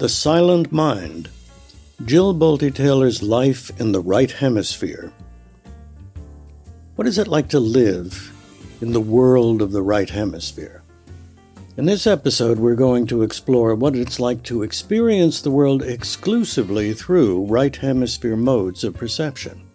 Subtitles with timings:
[0.00, 1.28] The Silent Mind
[2.06, 5.12] Jill Bolte Taylor's Life in the Right Hemisphere.
[6.96, 8.32] What is it like to live
[8.80, 10.82] in the world of the right hemisphere?
[11.76, 16.94] In this episode, we're going to explore what it's like to experience the world exclusively
[16.94, 19.68] through right hemisphere modes of perception.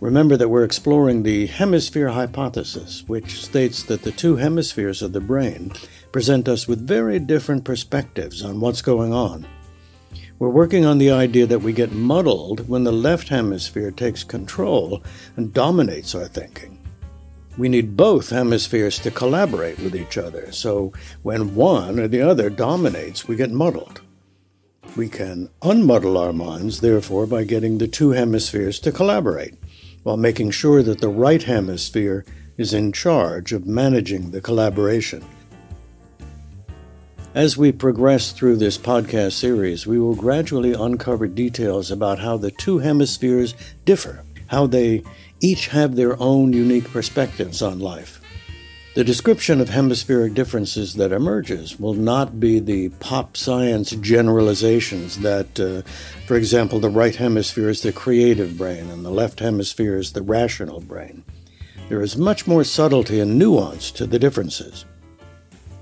[0.00, 5.20] Remember that we're exploring the hemisphere hypothesis, which states that the two hemispheres of the
[5.20, 5.72] brain
[6.18, 9.46] present us with very different perspectives on what's going on.
[10.40, 15.00] We're working on the idea that we get muddled when the left hemisphere takes control
[15.36, 16.76] and dominates our thinking.
[17.56, 20.92] We need both hemispheres to collaborate with each other, so
[21.22, 24.00] when one or the other dominates, we get muddled.
[24.96, 29.54] We can unmuddle our minds, therefore, by getting the two hemispheres to collaborate,
[30.02, 32.24] while making sure that the right hemisphere
[32.56, 35.24] is in charge of managing the collaboration.
[37.34, 42.50] As we progress through this podcast series, we will gradually uncover details about how the
[42.50, 45.02] two hemispheres differ, how they
[45.40, 48.22] each have their own unique perspectives on life.
[48.94, 55.60] The description of hemispheric differences that emerges will not be the pop science generalizations that,
[55.60, 55.82] uh,
[56.26, 60.22] for example, the right hemisphere is the creative brain and the left hemisphere is the
[60.22, 61.22] rational brain.
[61.90, 64.86] There is much more subtlety and nuance to the differences.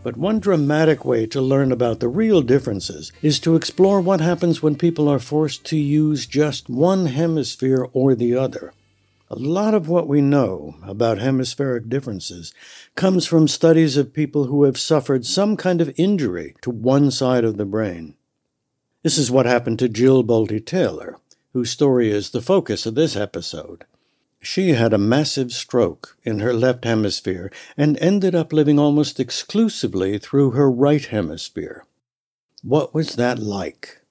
[0.06, 4.62] But one dramatic way to learn about the real differences is to explore what happens
[4.62, 8.72] when people are forced to use just one hemisphere or the other.
[9.30, 12.54] A lot of what we know about hemispheric differences
[12.94, 17.42] comes from studies of people who have suffered some kind of injury to one side
[17.42, 18.14] of the brain.
[19.02, 21.18] This is what happened to Jill Bolte Taylor,
[21.52, 23.84] whose story is the focus of this episode.
[24.40, 30.18] She had a massive stroke in her left hemisphere and ended up living almost exclusively
[30.18, 31.84] through her right hemisphere.
[32.62, 34.02] What was that like?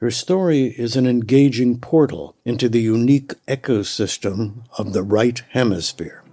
[0.00, 6.24] Her story is an engaging portal into the unique ecosystem of the right hemisphere.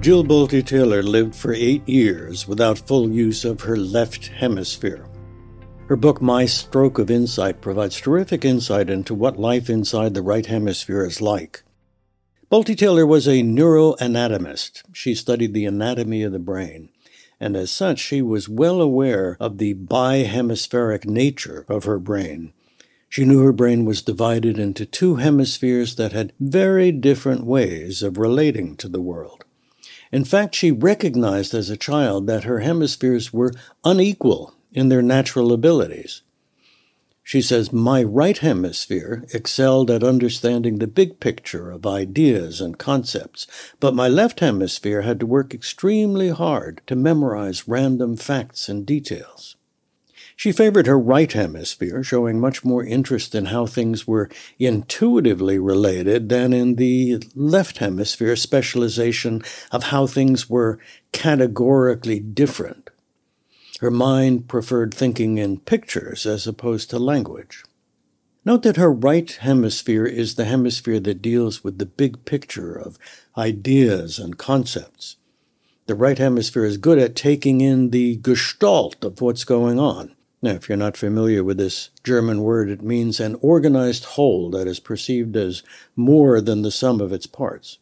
[0.00, 5.08] Jill Bolte Taylor lived for eight years without full use of her left hemisphere.
[5.88, 10.44] Her book, My Stroke of Insight, provides terrific insight into what life inside the right
[10.44, 11.62] hemisphere is like.
[12.50, 14.82] Bolte Taylor was a neuroanatomist.
[14.92, 16.88] She studied the anatomy of the brain,
[17.38, 22.52] and as such, she was well aware of the bihemispheric nature of her brain.
[23.08, 28.18] She knew her brain was divided into two hemispheres that had very different ways of
[28.18, 29.44] relating to the world.
[30.10, 33.52] In fact, she recognized as a child that her hemispheres were
[33.84, 36.22] unequal in their natural abilities.
[37.26, 43.48] She says, My right hemisphere excelled at understanding the big picture of ideas and concepts,
[43.80, 49.56] but my left hemisphere had to work extremely hard to memorize random facts and details.
[50.36, 56.28] She favored her right hemisphere, showing much more interest in how things were intuitively related
[56.28, 60.78] than in the left hemisphere specialization of how things were
[61.10, 62.90] categorically different.
[63.80, 67.62] Her mind preferred thinking in pictures as opposed to language.
[68.44, 72.98] Note that her right hemisphere is the hemisphere that deals with the big picture of
[73.36, 75.16] ideas and concepts.
[75.86, 80.16] The right hemisphere is good at taking in the gestalt of what's going on.
[80.40, 84.66] Now, if you're not familiar with this German word, it means an organized whole that
[84.66, 85.62] is perceived as
[85.94, 87.78] more than the sum of its parts.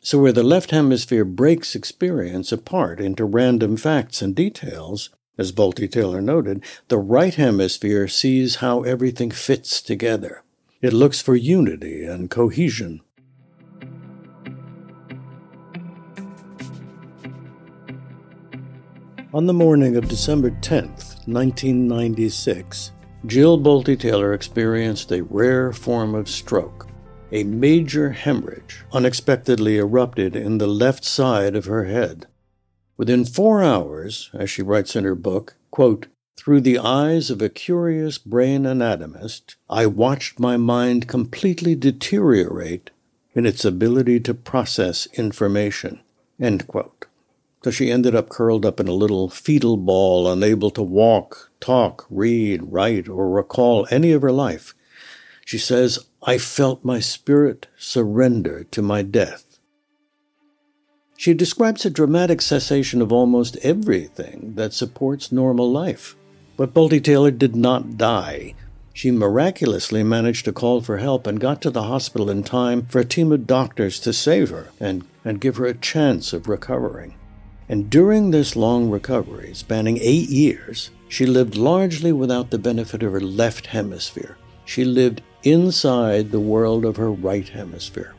[0.00, 5.90] So, where the left hemisphere breaks experience apart into random facts and details, as Bolte
[5.90, 10.42] Taylor noted, the right hemisphere sees how everything fits together.
[10.82, 13.00] It looks for unity and cohesion.
[19.34, 22.92] On the morning of December 10th, 1996,
[23.26, 26.88] Jill Bolte Taylor experienced a rare form of stroke.
[27.30, 32.26] A major hemorrhage unexpectedly erupted in the left side of her head.
[32.98, 37.48] Within four hours, as she writes in her book, quote, through the eyes of a
[37.48, 42.90] curious brain anatomist, I watched my mind completely deteriorate
[43.34, 46.00] in its ability to process information.
[47.62, 52.04] So she ended up curled up in a little fetal ball, unable to walk, talk,
[52.10, 54.74] read, write, or recall any of her life.
[55.44, 59.47] She says, I felt my spirit surrender to my death.
[61.18, 66.14] She describes a dramatic cessation of almost everything that supports normal life.
[66.56, 68.54] But Bolte Taylor did not die.
[68.92, 73.00] She miraculously managed to call for help and got to the hospital in time for
[73.00, 77.16] a team of doctors to save her and, and give her a chance of recovering.
[77.68, 83.10] And during this long recovery, spanning eight years, she lived largely without the benefit of
[83.10, 84.38] her left hemisphere.
[84.64, 88.14] She lived inside the world of her right hemisphere.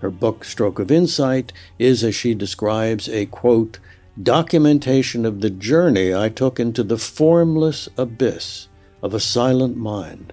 [0.00, 3.78] Her book, Stroke of Insight, is, as she describes, a quote,
[4.22, 8.68] documentation of the journey I took into the formless abyss
[9.02, 10.32] of a silent mind.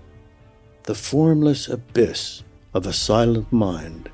[0.84, 2.44] The formless abyss
[2.74, 4.10] of a silent mind,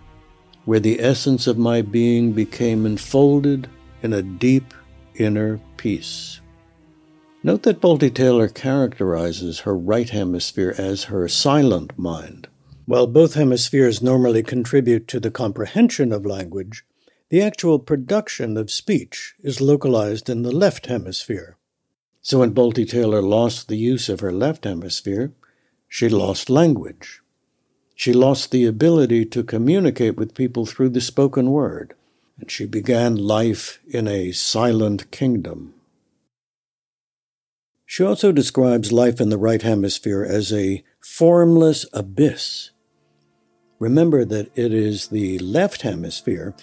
[0.66, 3.70] where the essence of my being became enfolded
[4.04, 4.74] in a deep
[5.16, 6.42] inner peace.
[7.42, 12.49] Note that Bolte Taylor characterizes her right hemisphere as her silent mind.
[12.90, 16.84] While both hemispheres normally contribute to the comprehension of language,
[17.30, 21.58] the actual production of speech is localized in the left hemisphere.
[22.24, 25.32] So when Bolte Taylor lost the use of her left hemisphere,
[25.88, 27.22] she lost language.
[27.94, 31.94] She lost the ability to communicate with people through the spoken word,
[32.40, 35.76] and she began life in a silent kingdom.
[37.86, 42.72] She also describes life in the right hemisphere as a formless abyss
[43.80, 46.54] Remember that it is the left hemisphere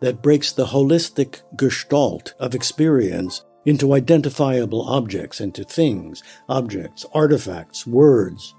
[0.00, 8.54] that breaks the holistic gestalt of experience into identifiable objects, into things, objects, artifacts, words,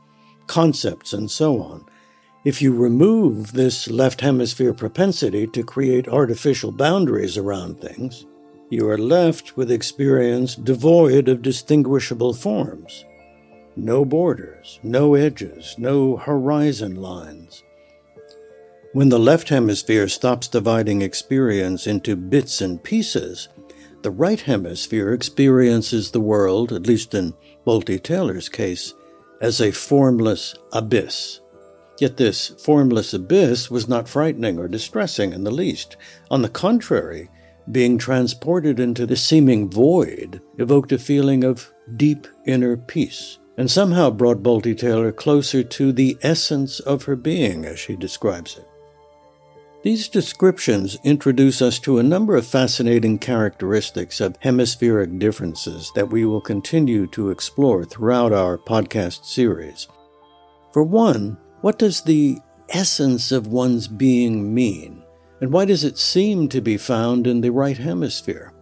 [0.47, 1.85] concepts, and so on.
[2.45, 8.25] If you remove this left hemisphere propensity to create artificial boundaries around things,
[8.69, 13.05] you are left with experience devoid of distinguishable forms.
[13.75, 17.63] No borders, no edges, no horizon lines.
[18.93, 23.49] When the left hemisphere stops dividing experience into bits and pieces,
[24.03, 27.33] the right hemisphere experiences the world, at least in
[27.65, 28.93] Bolte Taylor's case,
[29.41, 31.39] as a formless abyss.
[31.99, 35.97] Yet this formless abyss was not frightening or distressing in the least.
[36.29, 37.31] On the contrary,
[37.71, 44.11] being transported into the seeming void evoked a feeling of deep inner peace, and somehow
[44.11, 48.67] brought Bolte Taylor closer to the essence of her being, as she describes it.
[49.83, 56.23] These descriptions introduce us to a number of fascinating characteristics of hemispheric differences that we
[56.23, 59.89] will continue to explore throughout our podcast series.
[60.71, 62.37] For one, what does the
[62.69, 65.03] essence of one's being mean?
[65.41, 68.53] And why does it seem to be found in the right hemisphere?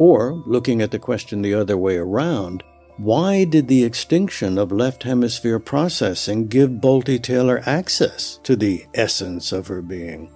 [0.00, 2.64] Or, looking at the question the other way around,
[2.96, 9.52] why did the extinction of left hemisphere processing give Bolte Taylor access to the essence
[9.52, 10.28] of her being?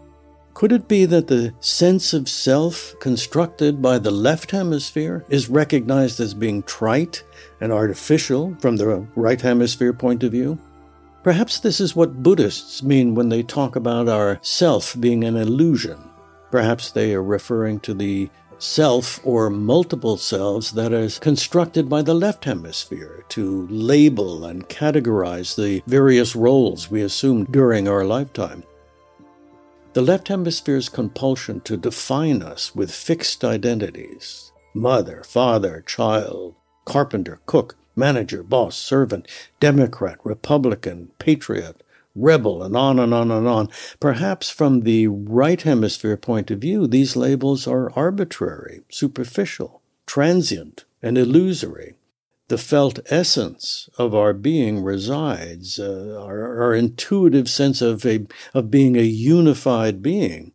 [0.54, 6.20] Could it be that the sense of self constructed by the left hemisphere is recognized
[6.20, 7.24] as being trite
[7.60, 10.56] and artificial from the right hemisphere point of view?
[11.24, 15.98] Perhaps this is what Buddhists mean when they talk about our self being an illusion.
[16.52, 22.14] Perhaps they are referring to the self or multiple selves that is constructed by the
[22.14, 28.62] left hemisphere to label and categorize the various roles we assume during our lifetime.
[29.94, 37.76] The left hemisphere's compulsion to define us with fixed identities mother, father, child, carpenter, cook,
[37.94, 39.28] manager, boss, servant,
[39.60, 41.84] Democrat, Republican, patriot,
[42.16, 43.68] rebel, and on and on and on.
[44.00, 51.16] Perhaps from the right hemisphere point of view, these labels are arbitrary, superficial, transient, and
[51.16, 51.94] illusory
[52.48, 58.70] the felt essence of our being resides, uh, our, our intuitive sense of, a, of
[58.70, 60.52] being a unified being,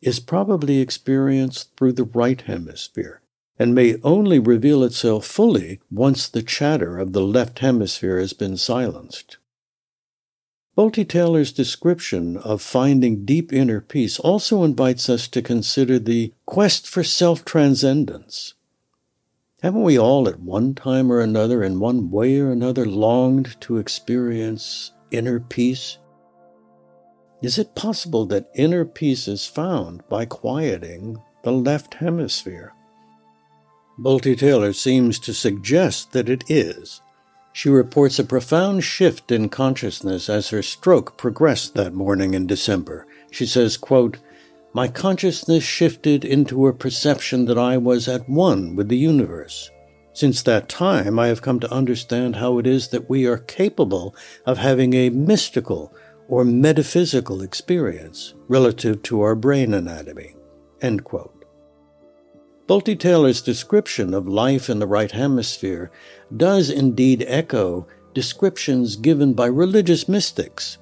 [0.00, 3.20] is probably experienced through the right hemisphere
[3.58, 8.56] and may only reveal itself fully once the chatter of the left hemisphere has been
[8.56, 9.38] silenced.
[10.76, 16.88] Bolte Taylor's description of finding deep inner peace also invites us to consider the quest
[16.88, 18.54] for self transcendence
[19.64, 23.78] haven't we all at one time or another, in one way or another, longed to
[23.78, 25.96] experience inner peace?
[27.40, 32.74] Is it possible that inner peace is found by quieting the left hemisphere?
[33.98, 37.00] Bolte Taylor seems to suggest that it is.
[37.54, 43.06] She reports a profound shift in consciousness as her stroke progressed that morning in December.
[43.30, 44.18] She says, quote,
[44.74, 49.70] my consciousness shifted into a perception that I was at one with the universe.
[50.12, 54.16] Since that time, I have come to understand how it is that we are capable
[54.44, 55.94] of having a mystical
[56.26, 60.34] or metaphysical experience relative to our brain anatomy.
[60.80, 61.44] End quote.
[62.66, 65.92] Bolte Taylor's description of life in the right hemisphere
[66.36, 70.78] does indeed echo descriptions given by religious mystics.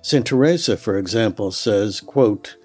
[0.00, 0.26] St.
[0.26, 2.56] Teresa, for example, says, quote,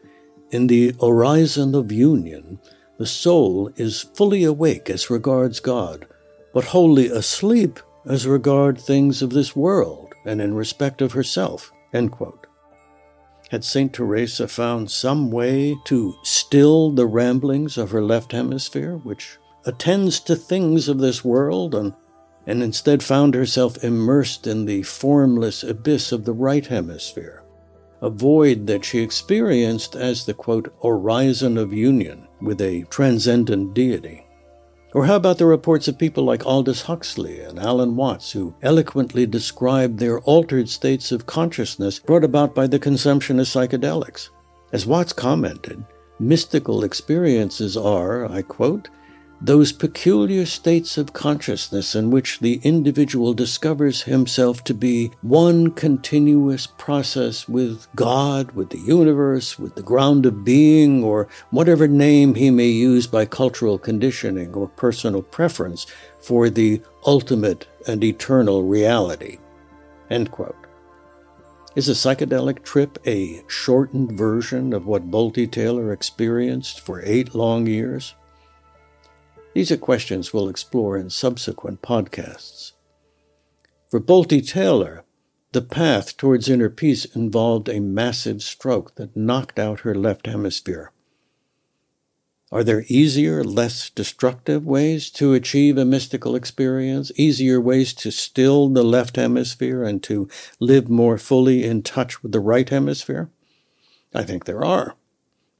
[0.50, 2.60] In the orison of union,
[2.98, 6.08] the soul is fully awake as regards God,
[6.54, 11.72] but wholly asleep as regard things of this world and in respect of herself.
[13.50, 13.92] Had St.
[13.92, 20.36] Teresa found some way to still the ramblings of her left hemisphere, which attends to
[20.36, 21.94] things of this world, and,
[22.46, 27.44] and instead found herself immersed in the formless abyss of the right hemisphere?
[28.02, 34.24] A void that she experienced as the quote, orison of union with a transcendent deity.
[34.94, 39.26] Or how about the reports of people like Aldous Huxley and Alan Watts, who eloquently
[39.26, 44.30] described their altered states of consciousness brought about by the consumption of psychedelics?
[44.72, 45.84] As Watts commented,
[46.20, 48.90] mystical experiences are, I quote,
[49.40, 56.66] those peculiar states of consciousness in which the individual discovers himself to be one continuous
[56.66, 62.50] process with God, with the universe, with the ground of being, or whatever name he
[62.50, 65.86] may use by cultural conditioning or personal preference
[66.20, 69.38] for the ultimate and eternal reality.
[70.10, 70.56] End quote.
[71.76, 77.68] Is a psychedelic trip a shortened version of what Bolte Taylor experienced for eight long
[77.68, 78.16] years?
[79.58, 82.74] These are questions we'll explore in subsequent podcasts.
[83.90, 85.04] For Bolte Taylor,
[85.52, 90.92] the path towards inner peace involved a massive stroke that knocked out her left hemisphere.
[92.52, 97.12] Are there easier, less destructive ways to achieve a mystical experience?
[97.16, 102.32] Easier ways to still the left hemisphere and to live more fully in touch with
[102.32, 103.32] the right hemisphere?
[104.14, 104.96] I think there are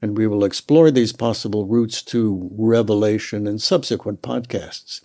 [0.00, 5.02] and we will explore these possible routes to revelation in subsequent podcasts.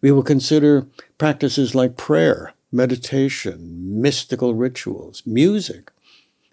[0.00, 0.86] We will consider
[1.18, 5.90] practices like prayer, meditation, mystical rituals, music,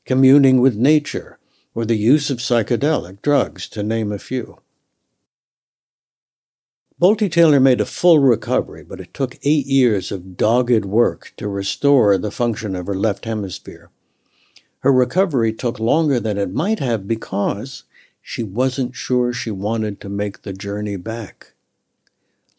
[0.06, 1.40] communing with nature,
[1.74, 4.60] or the use of psychedelic drugs, to name a few.
[7.00, 11.48] Bolte Taylor made a full recovery, but it took eight years of dogged work to
[11.48, 13.90] restore the function of her left hemisphere.
[14.80, 17.84] Her recovery took longer than it might have because
[18.22, 21.54] she wasn't sure she wanted to make the journey back.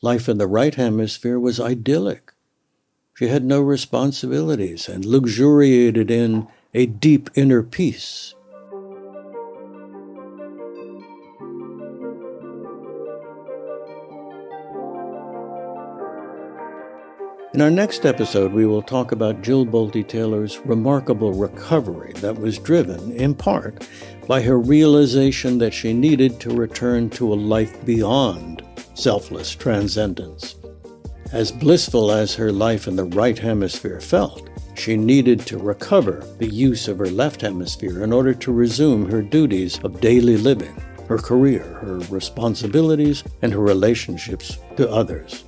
[0.03, 2.33] Life in the right hemisphere was idyllic.
[3.15, 8.35] She had no responsibilities and luxuriated in a deep inner peace.
[17.53, 22.61] In our next episode, we will talk about Jill Bolte Taylor's remarkable recovery that was
[22.61, 23.89] driven, in part,
[24.29, 28.63] by her realization that she needed to return to a life beyond
[28.95, 30.55] selfless transcendence.
[31.33, 36.47] As blissful as her life in the right hemisphere felt, she needed to recover the
[36.47, 41.19] use of her left hemisphere in order to resume her duties of daily living, her
[41.19, 45.43] career, her responsibilities, and her relationships to others.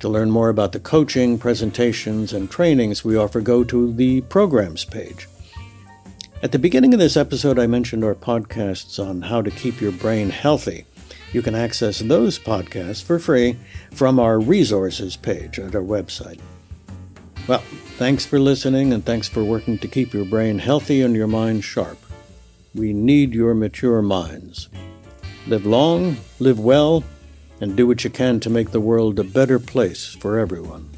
[0.00, 4.86] To learn more about the coaching, presentations, and trainings we offer, go to the programs
[4.86, 5.28] page.
[6.42, 9.92] At the beginning of this episode, I mentioned our podcasts on how to keep your
[9.92, 10.86] brain healthy.
[11.34, 13.58] You can access those podcasts for free
[13.90, 16.40] from our resources page at our website.
[17.48, 17.62] Well,
[17.96, 21.62] thanks for listening and thanks for working to keep your brain healthy and your mind
[21.62, 21.98] sharp.
[22.74, 24.68] We need your mature minds.
[25.46, 27.04] Live long, live well,
[27.60, 30.90] and do what you can to make the world a better place for everyone.